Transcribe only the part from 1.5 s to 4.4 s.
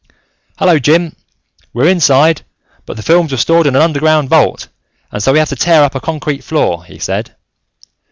We're inside, but the films were stored in an underground